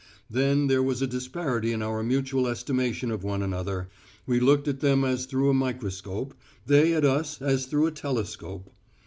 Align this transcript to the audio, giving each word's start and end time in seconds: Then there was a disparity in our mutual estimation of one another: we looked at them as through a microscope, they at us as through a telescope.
Then 0.31 0.65
there 0.65 0.81
was 0.81 1.03
a 1.03 1.05
disparity 1.05 1.71
in 1.71 1.83
our 1.83 2.01
mutual 2.01 2.47
estimation 2.47 3.11
of 3.11 3.23
one 3.23 3.43
another: 3.43 3.87
we 4.25 4.39
looked 4.39 4.67
at 4.67 4.79
them 4.79 5.03
as 5.05 5.27
through 5.27 5.51
a 5.51 5.53
microscope, 5.53 6.33
they 6.65 6.95
at 6.95 7.05
us 7.05 7.39
as 7.39 7.67
through 7.67 7.85
a 7.85 7.91
telescope. 7.91 8.71